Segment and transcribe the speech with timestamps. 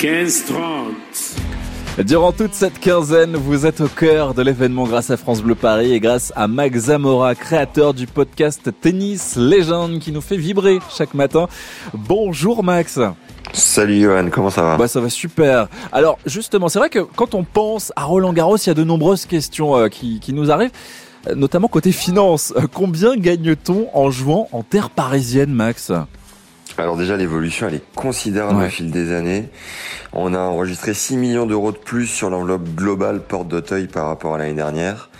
[0.00, 1.36] 15-30.
[2.06, 5.92] Durant toute cette quinzaine, vous êtes au cœur de l'événement grâce à France Bleu Paris
[5.92, 11.12] et grâce à Max Zamora, créateur du podcast Tennis Légende qui nous fait vibrer chaque
[11.12, 11.48] matin.
[11.92, 12.98] Bonjour Max.
[13.52, 14.78] Salut Johan, comment ça va?
[14.78, 15.68] Bah ça va super.
[15.92, 18.84] Alors justement, c'est vrai que quand on pense à Roland Garros, il y a de
[18.84, 20.72] nombreuses questions euh, qui, qui, nous arrivent,
[21.28, 22.54] euh, notamment côté finance.
[22.56, 25.92] Euh, combien gagne-t-on en jouant en terre parisienne, Max?
[26.80, 29.48] Alors déjà l'évolution elle est considérable au fil des années.
[30.12, 34.34] On a enregistré 6 millions d'euros de plus sur l'enveloppe globale porte d'Auteuil par rapport
[34.34, 35.10] à l'année dernière.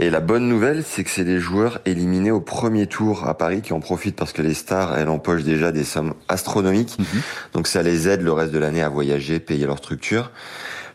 [0.00, 3.62] Et la bonne nouvelle, c'est que c'est les joueurs éliminés au premier tour à Paris
[3.62, 6.96] qui en profitent parce que les stars, elles empochent déjà des sommes astronomiques.
[6.98, 7.22] Mhm.
[7.54, 10.30] Donc ça les aide le reste de l'année à voyager, payer leur structure.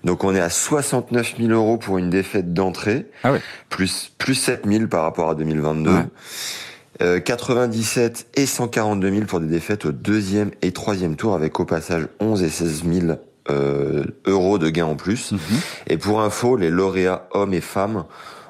[0.03, 3.33] Donc on est à 69 000 euros pour une défaite d'entrée, ah
[3.69, 5.91] plus plus 7 000 par rapport à 2022.
[5.91, 6.09] 97
[7.03, 7.19] euh,
[8.35, 12.43] et 142 000 pour des défaites au deuxième et troisième tour, avec au passage 11
[12.43, 13.17] et 16 000
[13.49, 15.33] euh, euros de gains en plus.
[15.33, 15.39] Mhm.
[15.87, 18.05] Et pour info, les lauréats hommes et femmes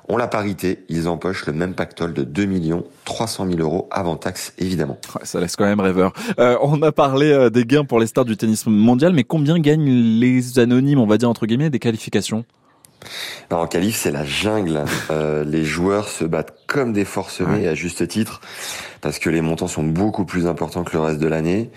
[0.08, 0.84] ont la parité.
[0.90, 5.00] Ils empochent le même pactole de 2 millions 300 000 euros avant taxe, évidemment.
[5.24, 6.14] ça laisse quand même rêveur.
[6.40, 9.60] Euh, on a parlé euh, des gains pour les stars du tennis mondial, mais combien
[9.60, 12.46] gagnent les anonymes, on va dire entre guillemets, des qualifications?
[13.52, 14.86] En qualif, c'est la jungle.
[15.12, 18.42] Euh, les joueurs se battent comme des forcenés, à juste titre,
[19.02, 21.70] parce que les montants sont beaucoup plus importants que le reste de l'année.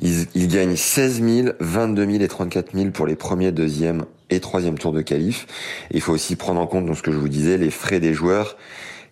[0.00, 4.40] Ils, ils, gagnent 16 000, 22 000 et 34 000 pour les premiers, deuxième et
[4.40, 5.46] troisième tours de qualif.
[5.90, 8.12] Il faut aussi prendre en compte, dans ce que je vous disais, les frais des
[8.12, 8.56] joueurs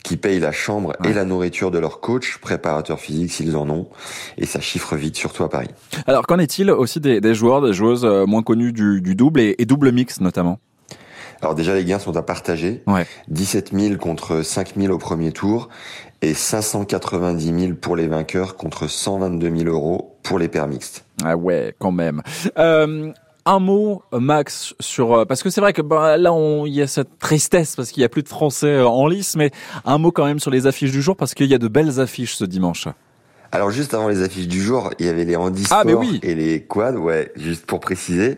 [0.05, 3.89] qui payent la chambre et la nourriture de leur coach, préparateur physique s'ils en ont,
[4.37, 5.71] et ça chiffre vite, surtout à Paris.
[6.07, 9.41] Alors qu'en est-il aussi des, des, joueurs, des joueuses euh, moins connues du, du double
[9.41, 10.61] et, et double mix notamment?
[11.45, 12.83] Alors déjà, les gains sont à partager.
[12.87, 13.07] Ouais.
[13.29, 15.69] 17 000 contre 5 000 au premier tour
[16.23, 21.05] et 590 000 pour les vainqueurs contre 122 000 euros pour les paires mixtes.
[21.23, 22.23] Ah ouais, quand même.
[22.59, 23.13] Euh,
[23.45, 26.33] un mot, Max, sur euh, parce que c'est vrai que bah, là,
[26.65, 29.37] il y a cette tristesse parce qu'il y a plus de Français euh, en lice,
[29.37, 29.51] mais
[29.85, 32.01] un mot quand même sur les affiches du jour parce qu'il y a de belles
[32.01, 32.89] affiches ce dimanche.
[33.55, 36.19] Alors juste avant les affiches du jour, il y avait les handisports ah, oui.
[36.25, 38.37] et les quads, ouais, juste pour préciser.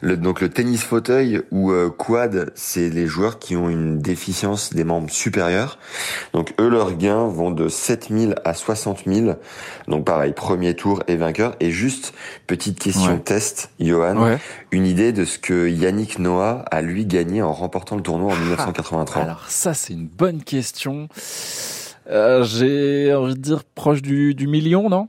[0.00, 4.72] Le, donc le tennis fauteuil ou euh, quad, c'est les joueurs qui ont une déficience
[4.72, 5.78] des membres supérieurs.
[6.32, 9.34] Donc eux, leurs gains vont de 7000 à 60 000.
[9.86, 11.56] Donc pareil, premier tour et vainqueur.
[11.60, 12.14] Et juste,
[12.46, 14.38] petite question test, Johan,
[14.70, 18.36] une idée de ce que Yannick Noah a lui gagné en remportant le tournoi en
[18.36, 21.10] 1983 ah, Alors ça, c'est une bonne question.
[22.08, 25.08] Euh, j'ai envie de dire proche du, du million, non?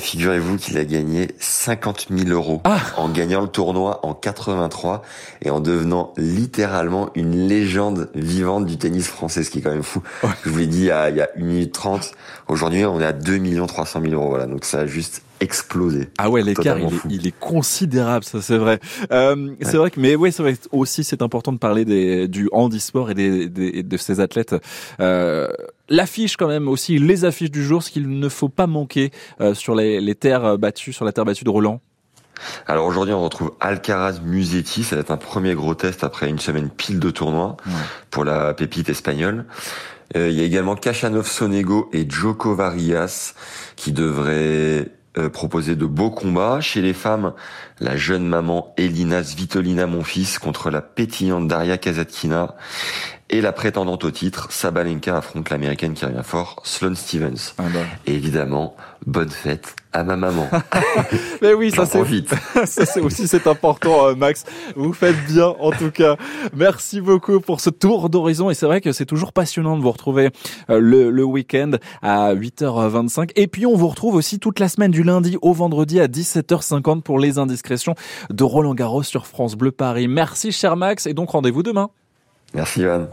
[0.00, 2.80] Figurez-vous qu'il a gagné 50 000 euros ah.
[2.96, 5.02] en gagnant le tournoi en 83
[5.42, 9.82] et en devenant littéralement une légende vivante du tennis français, ce qui est quand même
[9.82, 10.02] fou.
[10.44, 12.12] Je vous l'ai dit il y a, il y a 1 minute 30.
[12.48, 14.28] Aujourd'hui, on est à 2 300 000 euros.
[14.28, 16.08] Voilà, donc ça a juste explosé.
[16.18, 18.80] Ah ouais, l'écart, il, il, est considérable, ça c'est vrai.
[19.12, 22.48] Euh, c'est vrai que, mais ouais, c'est vrai aussi, c'est important de parler des, du
[22.52, 24.56] handisport et des, des, de ces athlètes.
[25.00, 25.48] Euh,
[25.88, 29.10] L'affiche quand même aussi, les affiches du jour, ce qu'il ne faut pas manquer
[29.40, 31.80] euh, sur les, les terres battues, sur la terre battue de Roland.
[32.66, 34.84] Alors aujourd'hui, on retrouve Alcaraz Musetti.
[34.84, 37.56] Ça va être un premier gros test après une semaine pile de tournois
[38.10, 39.46] pour la pépite espagnole.
[40.16, 43.34] Euh, il y a également Kachanov Sonego et Joko Varias
[43.76, 46.60] qui devraient euh, proposer de beaux combats.
[46.60, 47.34] Chez les femmes,
[47.80, 52.54] la jeune maman Elina Svitolina, mon fils, contre la pétillante Daria Kazatkina.
[53.30, 57.52] Et la prétendante au titre, Sabalenka affronte l'américaine qui revient fort, Sloane Stevens.
[57.58, 57.80] Ah bah.
[58.06, 58.74] Et évidemment,
[59.06, 60.48] bonne fête à ma maman.
[61.42, 62.30] Mais oui, ça c'est vite.
[62.64, 64.44] ça c'est aussi c'est important, euh, Max.
[64.76, 66.16] Vous faites bien en tout cas.
[66.56, 69.92] Merci beaucoup pour ce tour d'horizon et c'est vrai que c'est toujours passionnant de vous
[69.92, 70.30] retrouver
[70.70, 74.90] euh, le, le week-end à 8h25 et puis on vous retrouve aussi toute la semaine
[74.90, 77.94] du lundi au vendredi à 17h50 pour les indiscrétions
[78.30, 80.08] de Roland Garros sur France Bleu Paris.
[80.08, 81.90] Merci cher Max et donc rendez-vous demain.
[82.54, 83.06] Merci Johan.